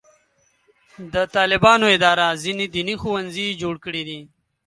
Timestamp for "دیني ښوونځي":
2.75-3.47